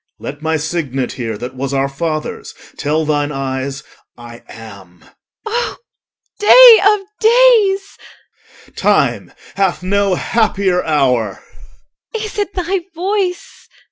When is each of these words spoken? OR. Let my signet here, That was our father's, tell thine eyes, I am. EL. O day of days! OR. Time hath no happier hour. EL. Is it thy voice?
OR. 0.17 0.23
Let 0.29 0.41
my 0.41 0.57
signet 0.57 1.11
here, 1.11 1.37
That 1.37 1.53
was 1.53 1.75
our 1.75 1.87
father's, 1.87 2.55
tell 2.75 3.05
thine 3.05 3.31
eyes, 3.31 3.83
I 4.17 4.41
am. 4.49 5.05
EL. 5.45 5.53
O 5.53 5.77
day 6.39 6.79
of 6.83 7.01
days! 7.19 7.97
OR. 8.65 8.71
Time 8.73 9.31
hath 9.57 9.83
no 9.83 10.15
happier 10.15 10.83
hour. 10.83 11.43
EL. 12.15 12.21
Is 12.23 12.39
it 12.39 12.51
thy 12.55 12.79
voice? 12.95 13.69